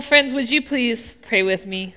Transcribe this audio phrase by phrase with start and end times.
[0.00, 1.94] Friends, would you please pray with me?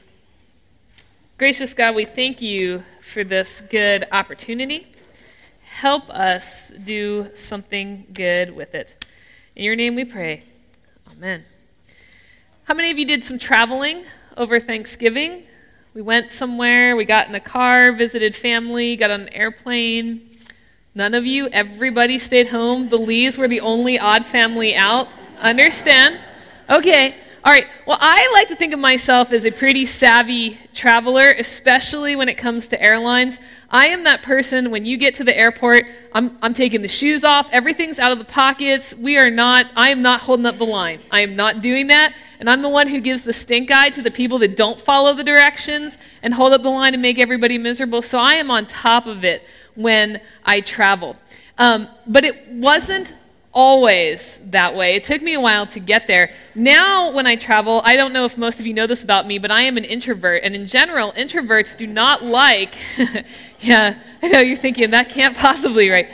[1.40, 4.88] Gracious God, we thank you for this good opportunity.
[5.64, 9.04] Help us do something good with it.
[9.56, 10.44] In your name we pray.
[11.12, 11.44] Amen.
[12.66, 14.06] How many of you did some traveling
[14.38, 15.44] over Thanksgiving?
[15.96, 20.38] We went somewhere, we got in a car, visited family, got on an airplane.
[20.94, 22.90] None of you, everybody stayed home.
[22.90, 25.08] The Lees were the only odd family out.
[25.40, 26.20] Understand?
[26.70, 27.16] Okay.
[27.48, 27.68] All right.
[27.86, 32.38] Well, I like to think of myself as a pretty savvy traveler, especially when it
[32.38, 33.40] comes to airlines.
[33.70, 37.24] I am that person when you get to the airport, I'm, I'm taking the shoes
[37.24, 38.94] off, everything's out of the pockets.
[38.94, 41.00] We are not, I am not holding up the line.
[41.10, 42.14] I am not doing that.
[42.42, 45.14] And I'm the one who gives the stink eye to the people that don't follow
[45.14, 48.02] the directions and hold up the line and make everybody miserable.
[48.02, 51.16] So I am on top of it when I travel.
[51.58, 53.14] Um, but it wasn't
[53.58, 54.94] always that way.
[54.94, 56.32] It took me a while to get there.
[56.54, 59.40] Now, when I travel, I don't know if most of you know this about me,
[59.40, 60.44] but I am an introvert.
[60.44, 62.76] And in general, introverts do not like,
[63.60, 66.08] yeah, I know you're thinking that can't possibly, right?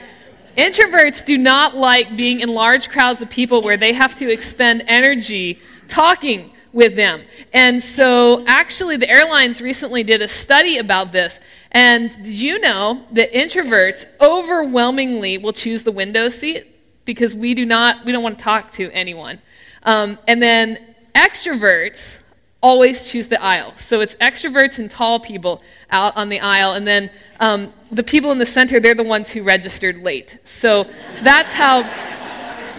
[0.58, 4.86] Introverts do not like being in large crowds of people where they have to expend
[4.88, 7.26] energy talking with them.
[7.52, 11.42] And so, actually, the airlines recently did a study about this.
[11.74, 16.73] And did you know that introverts overwhelmingly will choose the window seat?
[17.06, 19.40] Because we do not we don't want to talk to anyone.
[19.84, 22.20] Um, and then extroverts
[22.62, 23.74] always choose the aisle.
[23.78, 28.32] So it's extroverts and tall people out on the aisle, and then um, the people
[28.32, 30.40] in the center they're the ones who registered late.
[30.46, 30.86] So
[31.22, 31.82] that's how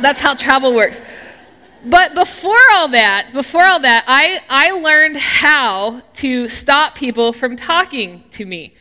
[0.00, 1.00] that's how travel works.
[1.86, 7.56] But before all that, before all that, I, I learned how to stop people from
[7.56, 8.74] talking to me.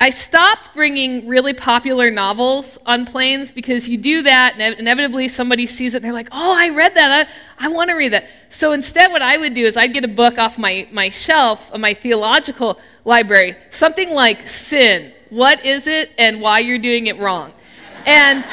[0.00, 5.66] I stopped bringing really popular novels on planes because you do that, and inevitably somebody
[5.66, 7.26] sees it and they're like, oh, I read that.
[7.58, 8.26] I, I want to read that.
[8.50, 11.72] So instead, what I would do is I'd get a book off my, my shelf
[11.72, 17.18] of my theological library, something like Sin What is it and why you're doing it
[17.18, 17.52] wrong?
[18.06, 18.44] And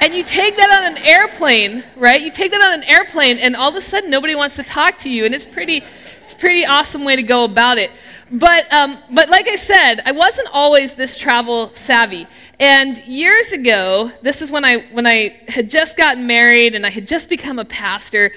[0.00, 2.20] and you take that on an airplane, right?
[2.20, 4.98] You take that on an airplane, and all of a sudden nobody wants to talk
[4.98, 5.82] to you, and it's pretty,
[6.26, 7.92] it's a pretty awesome way to go about it.
[8.32, 12.26] But, um, but like I said, I wasn't always this travel savvy.
[12.58, 16.90] And years ago, this is when I, when I had just gotten married and I
[16.90, 18.32] had just become a pastor,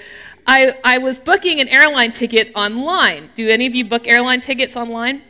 [0.46, 3.30] I, I was booking an airline ticket online.
[3.34, 5.22] Do any of you book airline tickets online?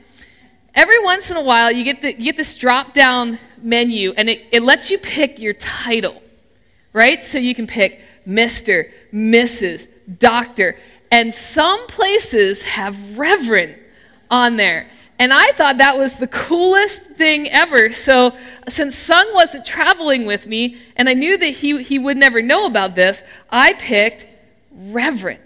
[0.74, 4.28] Every once in a while, you get, the, you get this drop down menu and
[4.28, 6.22] it, it lets you pick your title,
[6.92, 7.24] right?
[7.24, 9.88] So you can pick Mr., Mrs.,
[10.18, 10.76] Doctor.
[11.10, 13.78] And some places have Reverend
[14.30, 14.90] on there.
[15.18, 17.92] And I thought that was the coolest thing ever.
[17.92, 18.34] So,
[18.68, 22.64] since Sung wasn't traveling with me, and I knew that he, he would never know
[22.64, 24.26] about this, I picked
[24.70, 25.40] Reverend.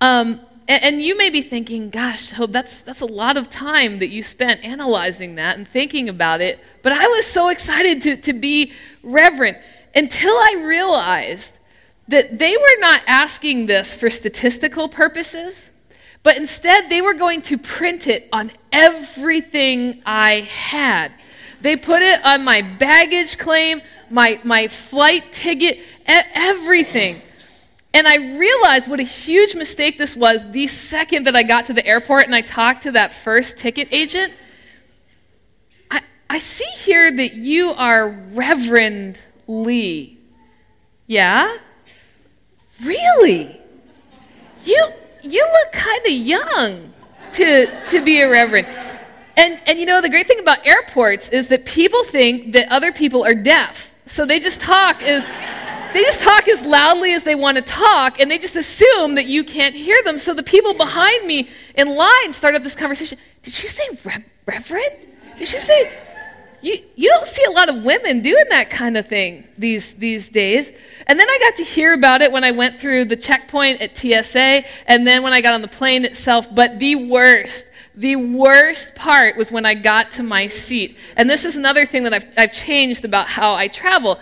[0.00, 3.98] Um, and, and, you may be thinking, gosh, Hope, that's, that's a lot of time
[3.98, 6.58] that you spent analyzing that and thinking about it.
[6.82, 9.58] But I was so excited to, to be Reverend
[9.94, 11.52] until I realized
[12.12, 15.70] that they were not asking this for statistical purposes.
[16.22, 21.12] But instead, they were going to print it on everything I had.
[21.62, 23.80] They put it on my baggage claim,
[24.10, 27.22] my, my flight ticket, everything.
[27.94, 31.72] And I realized what a huge mistake this was the second that I got to
[31.72, 34.32] the airport and I talked to that first ticket agent.
[35.90, 40.18] I, I see here that you are Reverend Lee.
[41.06, 41.56] Yeah?
[42.82, 43.60] Really?
[44.64, 46.92] You you look kind of young
[47.34, 48.66] to, to be a reverend.
[49.36, 52.92] And, and you know, the great thing about airports is that people think that other
[52.92, 53.90] people are deaf.
[54.06, 55.24] So they just talk as,
[55.94, 59.26] they just talk as loudly as they want to talk, and they just assume that
[59.26, 60.18] you can't hear them.
[60.18, 63.18] So the people behind me in line start up this conversation.
[63.42, 64.96] Did she say re- reverend?
[65.38, 65.90] Did she say
[66.62, 70.28] you, you don't see a lot of women doing that kind of thing these, these
[70.28, 70.70] days.
[71.06, 73.98] And then I got to hear about it when I went through the checkpoint at
[73.98, 76.46] TSA and then when I got on the plane itself.
[76.54, 77.66] But the worst,
[77.96, 80.96] the worst part was when I got to my seat.
[81.16, 84.20] And this is another thing that I've, I've changed about how I travel.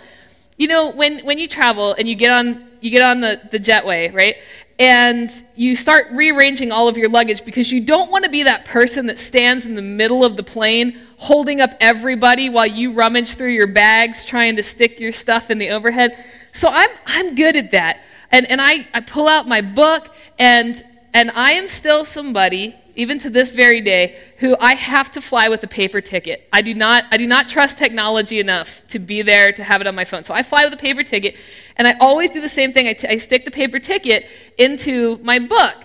[0.57, 3.59] You know, when, when you travel and you get on, you get on the, the
[3.59, 4.37] jetway, right?
[4.81, 8.65] and you start rearranging all of your luggage because you don't want to be that
[8.65, 13.35] person that stands in the middle of the plane holding up everybody while you rummage
[13.35, 16.25] through your bags trying to stick your stuff in the overhead.
[16.51, 17.99] So I'm, I'm good at that.
[18.31, 20.09] And, and I, I pull out my book,
[20.39, 20.83] and,
[21.13, 25.47] and I am still somebody, even to this very day, who I have to fly
[25.47, 26.49] with a paper ticket.
[26.51, 29.85] I do not, I do not trust technology enough to be there to have it
[29.85, 30.23] on my phone.
[30.23, 31.35] So I fly with a paper ticket,
[31.77, 32.87] and I always do the same thing.
[32.87, 34.27] I, t- I stick the paper ticket
[34.57, 35.75] into my book.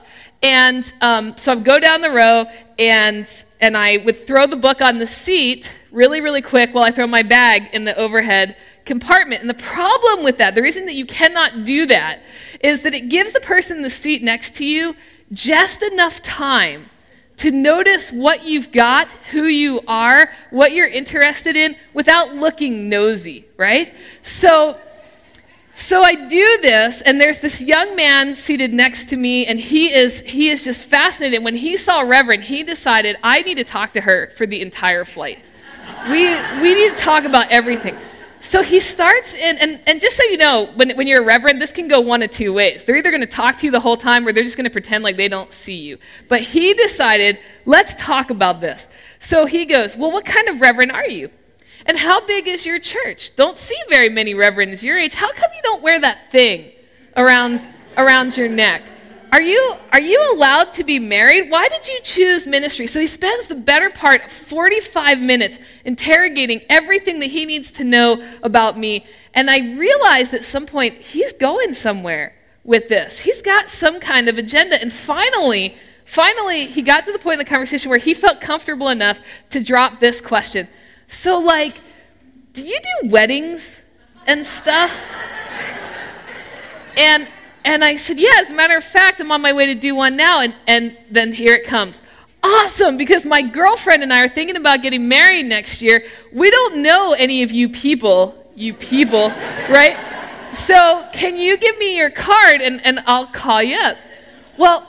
[0.42, 2.46] And um, so I go down the row
[2.78, 3.28] and,
[3.60, 7.06] and I would throw the book on the seat really, really quick while I throw
[7.06, 9.40] my bag in the overhead compartment.
[9.40, 12.20] And the problem with that, the reason that you cannot do that,
[12.60, 14.94] is that it gives the person in the seat next to you
[15.32, 16.86] just enough time
[17.38, 23.46] to notice what you've got, who you are, what you're interested in, without looking nosy,
[23.56, 23.92] right?
[24.22, 24.80] So
[25.76, 29.92] so I do this, and there's this young man seated next to me, and he
[29.92, 31.44] is, he is just fascinated.
[31.44, 35.04] When he saw Reverend, he decided, I need to talk to her for the entire
[35.04, 35.38] flight.
[36.08, 37.94] We, we need to talk about everything.
[38.40, 41.60] So he starts in, and, and just so you know, when, when you're a reverend,
[41.60, 42.84] this can go one of two ways.
[42.84, 44.70] They're either going to talk to you the whole time or they're just going to
[44.70, 45.98] pretend like they don't see you.
[46.28, 48.86] But he decided, let's talk about this.
[49.20, 51.30] So he goes, Well, what kind of reverend are you?
[51.86, 53.34] And how big is your church?
[53.36, 55.14] Don't see very many reverends your age.
[55.14, 56.72] How come you don't wear that thing
[57.16, 57.66] around,
[57.96, 58.82] around your neck?
[59.32, 61.50] Are you, are you allowed to be married?
[61.50, 62.86] Why did you choose ministry?
[62.86, 67.84] So he spends the better part of 45 minutes interrogating everything that he needs to
[67.84, 69.04] know about me.
[69.34, 72.34] And I realized at some point he's going somewhere
[72.64, 73.20] with this.
[73.20, 74.80] He's got some kind of agenda.
[74.80, 78.88] And finally, finally, he got to the point in the conversation where he felt comfortable
[78.88, 79.18] enough
[79.50, 80.68] to drop this question
[81.08, 81.80] so, like,
[82.52, 83.78] do you do weddings
[84.26, 84.92] and stuff?
[86.96, 87.28] And
[87.66, 89.96] and I said, Yeah, as a matter of fact, I'm on my way to do
[89.96, 90.40] one now.
[90.40, 92.00] And, and then here it comes.
[92.42, 96.04] Awesome, because my girlfriend and I are thinking about getting married next year.
[96.32, 99.30] We don't know any of you people, you people,
[99.68, 99.96] right?
[100.52, 103.96] So, can you give me your card and, and I'll call you up?
[104.56, 104.86] Well,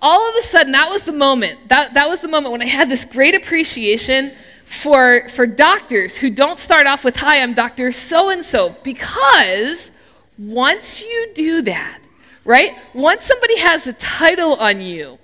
[0.00, 1.68] all of a sudden, that was the moment.
[1.68, 4.32] That, that was the moment when I had this great appreciation
[4.70, 7.90] for, for doctors who don't start off with, Hi, I'm Dr.
[7.90, 9.90] So and so, because
[10.38, 12.00] once you do that,
[12.44, 12.78] right?
[12.94, 15.18] Once somebody has a title on you,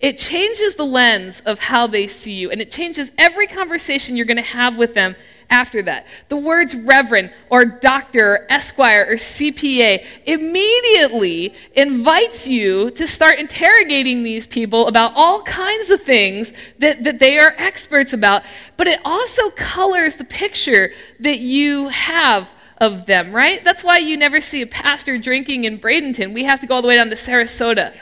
[0.00, 4.26] it changes the lens of how they see you, and it changes every conversation you're
[4.26, 5.14] going to have with them
[5.50, 6.06] after that.
[6.28, 14.22] The words reverend or doctor or esquire or CPA immediately invites you to start interrogating
[14.22, 18.42] these people about all kinds of things that, that they are experts about.
[18.76, 23.64] But it also colors the picture that you have of them, right?
[23.64, 26.32] That's why you never see a pastor drinking in Bradenton.
[26.32, 27.94] We have to go all the way down to Sarasota,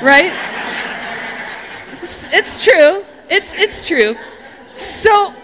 [0.00, 0.32] right?
[2.02, 3.04] it's, it's true.
[3.28, 4.16] It's, it's true.
[4.78, 5.34] So,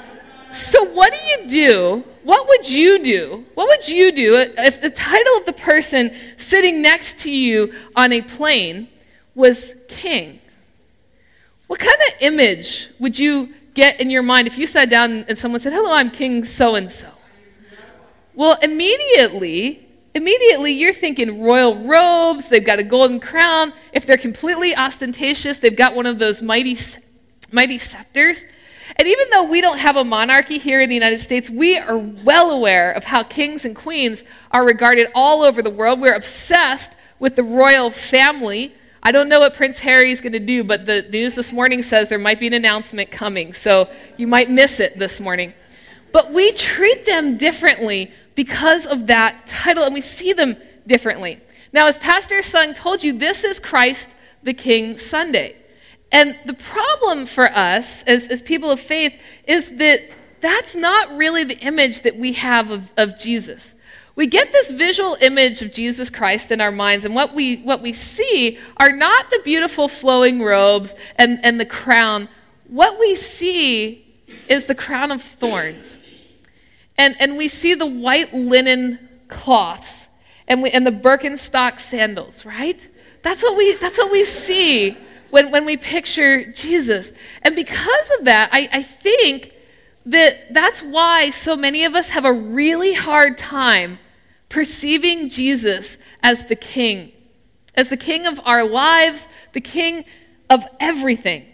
[0.57, 2.05] so, what do you do?
[2.25, 3.45] What would you do?
[3.55, 8.13] What would you do if the title of the person sitting next to you on
[8.13, 8.89] a plane
[9.35, 10.41] was king?
[11.67, 15.37] What kind of image would you get in your mind if you sat down and
[15.37, 17.09] someone said, Hello, I'm King so and so?
[18.35, 23.73] Well, immediately, immediately you're thinking royal robes, they've got a golden crown.
[23.93, 26.79] If they're completely ostentatious, they've got one of those mighty,
[27.53, 28.45] mighty scepters.
[28.95, 31.99] And even though we don't have a monarchy here in the United States, we are
[31.99, 34.23] well aware of how kings and queens
[34.53, 36.01] are regarded all over the world.
[36.01, 38.75] We're obsessed with the royal family.
[39.03, 41.83] I don't know what Prince Harry is going to do, but the news this morning
[41.83, 45.53] says there might be an announcement coming, so you might miss it this morning.
[46.13, 50.57] But we treat them differently because of that title, and we see them
[50.87, 51.41] differently.
[51.73, 54.09] Now, as Pastor Sung told you, this is Christ
[54.43, 55.57] the King Sunday.
[56.13, 59.13] And the problem for us as, as people of faith
[59.47, 60.01] is that
[60.41, 63.75] that's not really the image that we have of, of Jesus.
[64.15, 67.83] We get this visual image of Jesus Christ in our minds, and what we, what
[67.83, 72.29] we see are not the beautiful flowing robes and, and the crown.
[72.67, 74.07] What we see
[74.49, 75.99] is the crown of thorns.
[76.97, 80.07] And, and we see the white linen cloths
[80.49, 82.89] and, we, and the Birkenstock sandals, right?
[83.23, 84.97] That's what we, that's what we see
[85.31, 87.13] when, when we picture Jesus.
[87.43, 89.53] And because of that, I, I think
[90.07, 93.99] that that's why so many of us have a really hard time
[94.49, 97.13] perceiving Jesus as the king,
[97.75, 100.05] as the king of our lives, the king
[100.49, 101.45] of everything.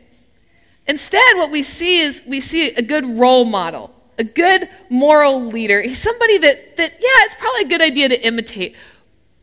[0.86, 5.80] Instead, what we see is we see a good role model, a good moral leader.
[5.80, 8.76] He's somebody that, that yeah, it's probably a good idea to imitate,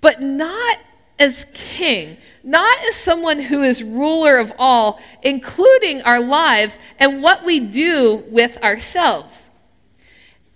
[0.02, 0.78] but not
[1.18, 7.46] as king not as someone who is ruler of all, including our lives and what
[7.46, 9.50] we do with ourselves.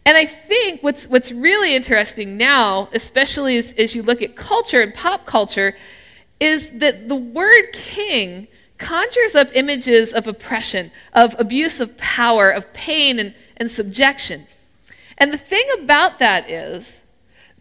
[0.05, 4.81] And I think what's, what's really interesting now, especially as, as you look at culture
[4.81, 5.75] and pop culture,
[6.39, 8.47] is that the word king
[8.77, 14.45] conjures up images of oppression, of abuse of power, of pain and, and subjection.
[15.17, 16.99] And the thing about that is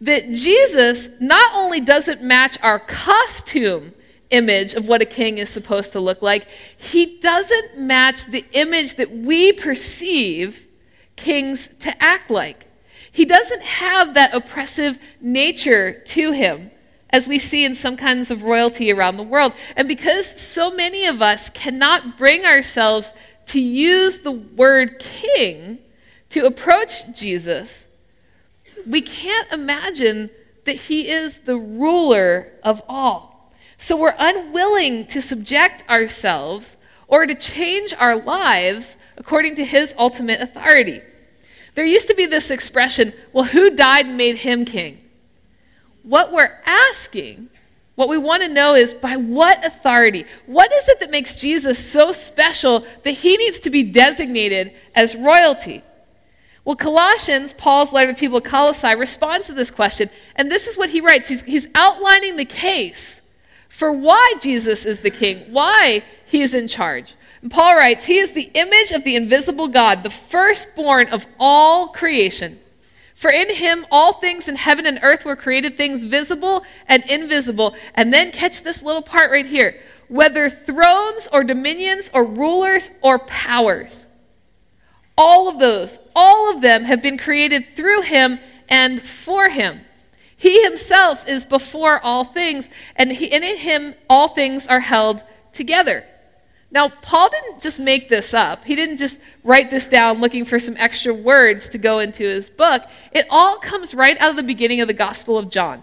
[0.01, 3.93] that Jesus not only doesn't match our costume
[4.33, 6.47] image of what a king is supposed to look like,
[6.77, 10.67] he doesn't match the image that we perceive
[11.15, 12.65] kings to act like.
[13.11, 16.71] He doesn't have that oppressive nature to him
[17.11, 19.53] as we see in some kinds of royalty around the world.
[19.75, 23.13] And because so many of us cannot bring ourselves
[23.47, 25.77] to use the word king
[26.31, 27.85] to approach Jesus,
[28.87, 30.31] we can't imagine
[30.65, 33.32] that he is the ruler of all.
[33.83, 36.77] So we're unwilling to subject ourselves
[37.09, 41.01] or to change our lives according to his ultimate authority.
[41.75, 45.01] There used to be this expression, well, who died and made him king?
[46.01, 47.49] What we're asking,
[47.95, 50.23] what we want to know is by what authority?
[50.45, 55.13] What is it that makes Jesus so special that he needs to be designated as
[55.13, 55.83] royalty?
[56.63, 60.09] Well, Colossians, Paul's letter to the people of Colossae, responds to this question.
[60.37, 63.19] And this is what he writes he's, he's outlining the case
[63.73, 67.15] for why Jesus is the king, why he is in charge.
[67.41, 71.87] And Paul writes, He is the image of the invisible God, the firstborn of all
[71.87, 72.59] creation.
[73.15, 77.75] For in him all things in heaven and earth were created, things visible and invisible.
[77.95, 83.17] And then catch this little part right here whether thrones or dominions or rulers or
[83.17, 84.05] powers.
[85.17, 88.39] All of those, all of them have been created through him
[88.69, 89.81] and for him.
[90.43, 95.23] He himself is before all things, and, he, in him all things are held
[95.53, 96.03] together.
[96.69, 98.65] Now, Paul didn't just make this up.
[98.65, 102.49] He didn't just write this down looking for some extra words to go into his
[102.49, 102.83] book.
[103.13, 105.81] It all comes right out of the beginning of the Gospel of John.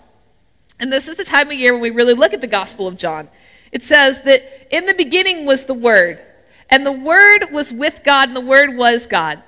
[0.78, 2.98] And this is the time of year when we really look at the Gospel of
[2.98, 3.30] John.
[3.72, 6.20] It says that in the beginning was the Word,
[6.68, 9.42] and the Word was with God, and the Word was God.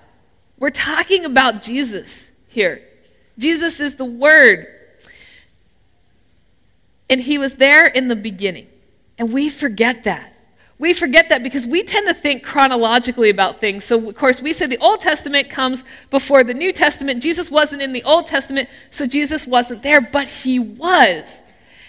[0.59, 2.81] We're talking about Jesus here.
[3.37, 4.78] Jesus is the Word.
[7.12, 8.69] And He was there in the beginning.
[9.19, 10.33] And we forget that.
[10.78, 13.85] We forget that because we tend to think chronologically about things.
[13.85, 17.23] So, of course, we say the Old Testament comes before the New Testament.
[17.23, 21.42] Jesus wasn't in the Old Testament, so Jesus wasn't there, but he was.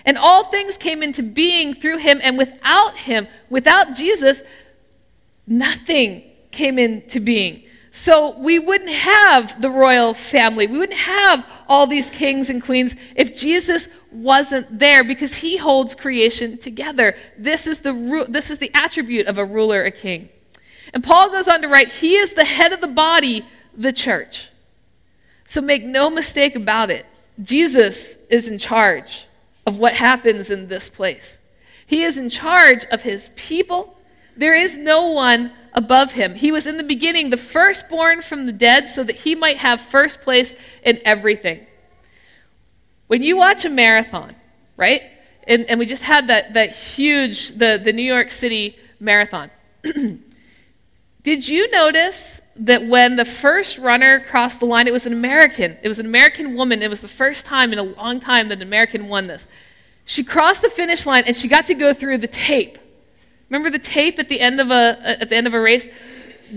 [0.03, 4.41] And all things came into being through him, and without him, without Jesus,
[5.47, 7.63] nothing came into being.
[7.93, 10.67] So we wouldn't have the royal family.
[10.67, 15.95] We wouldn't have all these kings and queens if Jesus wasn't there because he holds
[15.95, 17.15] creation together.
[17.37, 20.29] This is the, this is the attribute of a ruler, a king.
[20.93, 24.49] And Paul goes on to write, He is the head of the body, the church.
[25.45, 27.05] So make no mistake about it.
[27.41, 29.25] Jesus is in charge
[29.65, 31.39] of what happens in this place.
[31.85, 33.97] He is in charge of his people.
[34.35, 36.35] There is no one above him.
[36.35, 39.81] He was in the beginning the firstborn from the dead so that he might have
[39.81, 40.53] first place
[40.83, 41.65] in everything.
[43.13, 44.35] When you watch a marathon,
[44.75, 45.03] right?
[45.43, 49.51] And, and we just had that, that huge, the, the New York City marathon.
[51.23, 55.77] Did you notice that when the first runner crossed the line, it was an American.
[55.83, 56.81] It was an American woman.
[56.81, 59.45] It was the first time in a long time that an American won this.
[60.05, 62.79] She crossed the finish line and she got to go through the tape.
[63.47, 65.87] Remember the tape at the end of a, at the end of a race?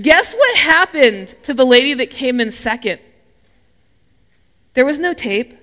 [0.01, 2.99] Guess what happened to the lady that came in second?
[4.73, 5.59] There was no tape.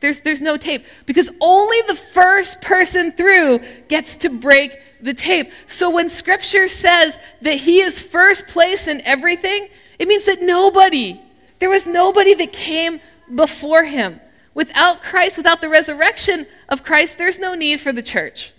[0.00, 5.50] There's, there's no tape because only the first person through gets to break the tape.
[5.66, 11.20] So when scripture says that he is first place in everything, it means that nobody,
[11.58, 13.00] there was nobody that came
[13.34, 14.20] before him.
[14.54, 18.52] Without Christ, without the resurrection of Christ, there's no need for the church.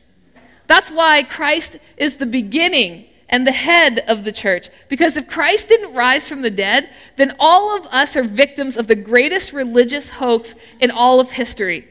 [0.67, 4.69] That's why Christ is the beginning and the head of the church.
[4.87, 8.87] Because if Christ didn't rise from the dead, then all of us are victims of
[8.87, 11.87] the greatest religious hoax in all of history.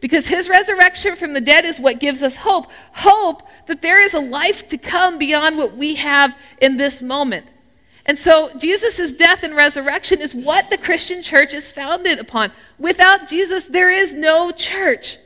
[0.00, 4.14] Because his resurrection from the dead is what gives us hope hope that there is
[4.14, 7.46] a life to come beyond what we have in this moment.
[8.06, 12.52] And so, Jesus' death and resurrection is what the Christian church is founded upon.
[12.78, 15.18] Without Jesus, there is no church.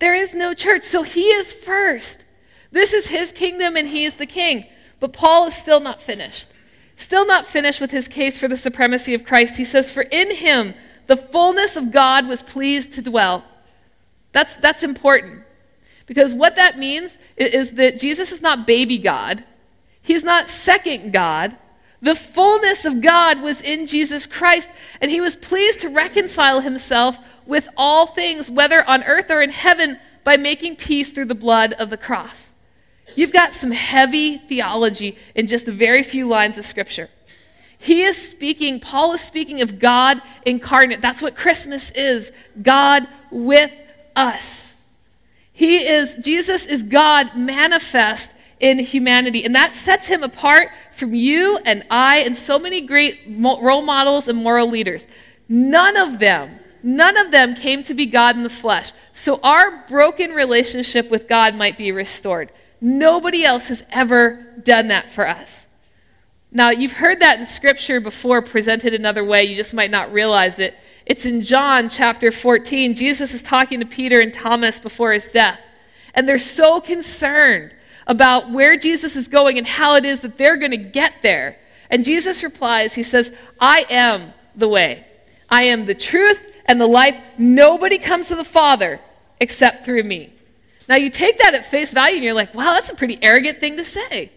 [0.00, 0.82] There is no church.
[0.82, 2.21] So, he is first.
[2.72, 4.66] This is his kingdom and he is the king.
[4.98, 6.48] But Paul is still not finished.
[6.96, 9.56] Still not finished with his case for the supremacy of Christ.
[9.56, 10.74] He says, For in him
[11.06, 13.44] the fullness of God was pleased to dwell.
[14.32, 15.42] That's, that's important.
[16.06, 19.44] Because what that means is that Jesus is not baby God,
[20.00, 21.56] he's not second God.
[22.00, 24.68] The fullness of God was in Jesus Christ,
[25.00, 29.50] and he was pleased to reconcile himself with all things, whether on earth or in
[29.50, 32.51] heaven, by making peace through the blood of the cross.
[33.14, 37.08] You've got some heavy theology in just a very few lines of Scripture.
[37.78, 41.00] He is speaking, Paul is speaking of God incarnate.
[41.00, 42.30] That's what Christmas is
[42.62, 43.72] God with
[44.14, 44.72] us.
[45.52, 49.44] He is, Jesus is God manifest in humanity.
[49.44, 54.28] And that sets him apart from you and I and so many great role models
[54.28, 55.06] and moral leaders.
[55.48, 58.92] None of them, none of them came to be God in the flesh.
[59.12, 62.52] So our broken relationship with God might be restored.
[62.84, 65.66] Nobody else has ever done that for us.
[66.50, 69.44] Now, you've heard that in Scripture before, presented another way.
[69.44, 70.74] You just might not realize it.
[71.06, 72.96] It's in John chapter 14.
[72.96, 75.60] Jesus is talking to Peter and Thomas before his death.
[76.12, 77.72] And they're so concerned
[78.08, 81.56] about where Jesus is going and how it is that they're going to get there.
[81.88, 85.06] And Jesus replies, He says, I am the way,
[85.48, 87.16] I am the truth and the life.
[87.38, 89.00] Nobody comes to the Father
[89.40, 90.32] except through me.
[90.92, 93.60] Now, you take that at face value and you're like, wow, that's a pretty arrogant
[93.60, 94.30] thing to say.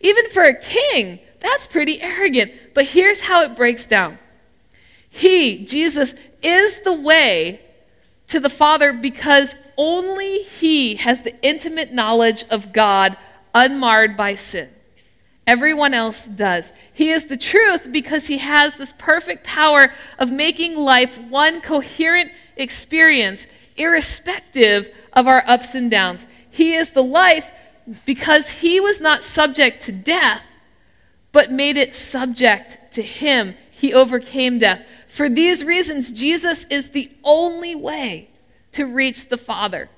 [0.00, 2.50] Even for a king, that's pretty arrogant.
[2.74, 4.18] But here's how it breaks down
[5.08, 6.12] He, Jesus,
[6.42, 7.60] is the way
[8.26, 13.16] to the Father because only He has the intimate knowledge of God
[13.54, 14.68] unmarred by sin.
[15.46, 16.72] Everyone else does.
[16.92, 22.32] He is the truth because He has this perfect power of making life one coherent
[22.56, 23.46] experience,
[23.80, 26.26] irrespective of our ups and downs.
[26.50, 27.50] He is the life
[28.04, 30.42] because He was not subject to death,
[31.32, 33.54] but made it subject to Him.
[33.70, 34.84] He overcame death.
[35.08, 38.30] For these reasons, Jesus is the only way
[38.72, 39.88] to reach the Father.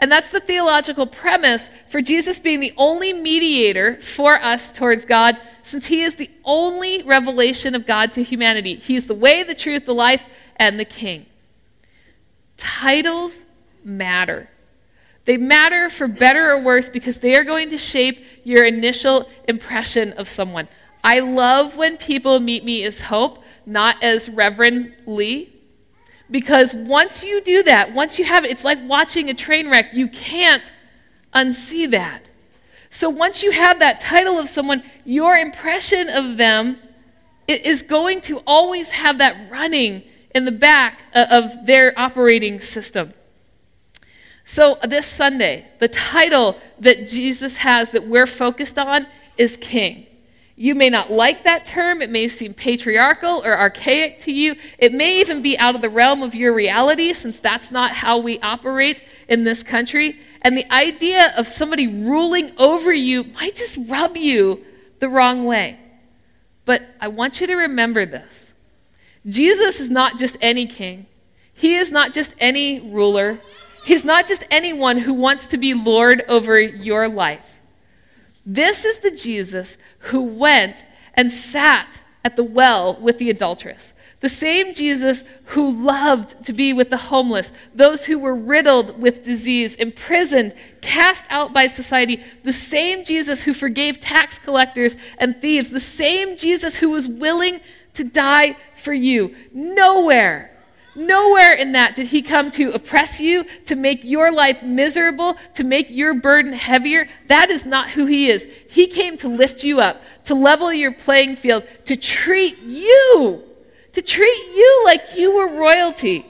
[0.00, 5.36] And that's the theological premise for Jesus being the only mediator for us towards God,
[5.64, 8.76] since he is the only revelation of God to humanity.
[8.76, 10.24] He is the way, the truth, the life,
[10.56, 11.26] and the king.
[12.58, 13.44] Titles
[13.82, 14.50] matter.
[15.24, 20.12] They matter for better or worse because they are going to shape your initial impression
[20.14, 20.68] of someone.
[21.02, 25.52] I love when people meet me as Hope, not as Reverend Lee,
[26.30, 29.94] because once you do that, once you have it, it's like watching a train wreck.
[29.94, 30.64] You can't
[31.34, 32.28] unsee that.
[32.90, 36.80] So once you have that title of someone, your impression of them
[37.46, 40.02] is going to always have that running
[40.38, 43.12] in the back uh, of their operating system.
[44.46, 50.06] So uh, this Sunday, the title that Jesus has that we're focused on is King.
[50.54, 52.00] You may not like that term.
[52.02, 54.54] It may seem patriarchal or archaic to you.
[54.78, 58.18] It may even be out of the realm of your reality, since that's not how
[58.18, 60.20] we operate in this country.
[60.42, 64.64] And the idea of somebody ruling over you might just rub you
[65.00, 65.78] the wrong way.
[66.64, 68.47] But I want you to remember this
[69.28, 71.06] Jesus is not just any king,
[71.52, 73.40] he is not just any ruler,
[73.84, 77.44] he's not just anyone who wants to be Lord over your life.
[78.46, 80.76] This is the Jesus who went
[81.14, 81.88] and sat
[82.24, 83.92] at the well with the adulteress.
[84.20, 89.22] The same Jesus who loved to be with the homeless, those who were riddled with
[89.22, 92.22] disease, imprisoned, cast out by society.
[92.42, 95.70] The same Jesus who forgave tax collectors and thieves.
[95.70, 97.60] The same Jesus who was willing
[97.94, 98.56] to die
[98.88, 99.34] for you.
[99.52, 100.58] Nowhere
[100.98, 105.62] Nowhere in that did he come to oppress you, to make your life miserable, to
[105.62, 107.08] make your burden heavier.
[107.28, 108.48] That is not who he is.
[108.68, 113.44] He came to lift you up, to level your playing field, to treat you,
[113.92, 116.26] to treat you like you were royalty.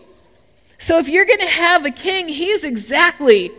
[0.78, 3.50] So if you're going to have a king, he's exactly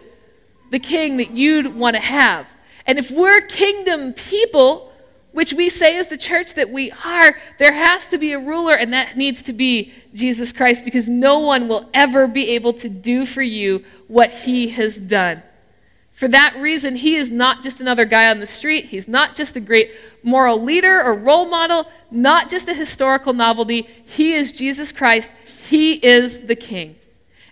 [0.70, 2.46] the king that you'd want to have.
[2.86, 4.89] And if we're kingdom people,
[5.40, 8.74] which we say is the church that we are, there has to be a ruler,
[8.74, 12.90] and that needs to be Jesus Christ because no one will ever be able to
[12.90, 15.42] do for you what he has done.
[16.12, 18.88] For that reason, he is not just another guy on the street.
[18.88, 19.92] He's not just a great
[20.24, 23.84] moral leader or role model, not just a historical novelty.
[23.84, 25.32] He is Jesus Christ.
[25.70, 26.98] He is the King.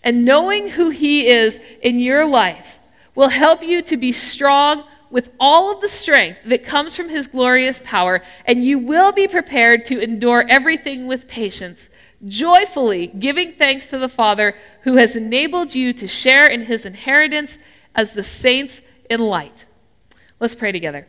[0.04, 2.80] And knowing who he is in your life
[3.15, 4.84] will help you to be strong
[5.17, 9.27] with all of the strength that comes from his glorious power, and you will be
[9.27, 11.89] prepared to endure everything with patience,
[12.27, 14.53] joyfully giving thanks to the Father
[14.84, 17.58] who has enabled you to share in his inheritance
[17.95, 19.65] as the saints in light.
[20.39, 21.08] Let's pray together.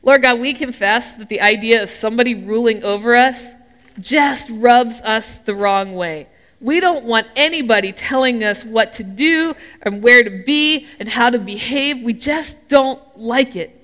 [0.00, 3.54] Lord God, we confess that the idea of somebody ruling over us
[3.98, 6.28] just rubs us the wrong way.
[6.62, 11.28] We don't want anybody telling us what to do and where to be and how
[11.28, 12.02] to behave.
[12.02, 13.78] We just don't like it.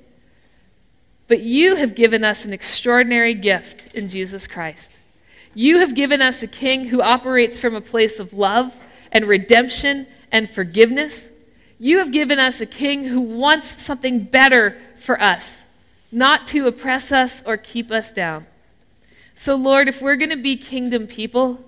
[1.27, 4.93] But you have given us an extraordinary gift in Jesus Christ.
[5.55, 8.73] You have given us a king who operates from a place of love
[9.11, 11.31] and redemption and forgiveness.
[11.81, 15.65] You have given us a king who wants something better for us,
[16.13, 18.47] not to oppress us or keep us down.
[19.35, 21.65] So, Lord, if we're going to be kingdom people,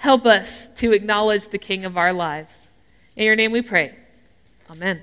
[0.00, 2.68] Help us to acknowledge the King of our lives.
[3.16, 3.94] In your name we pray.
[4.70, 5.02] Amen.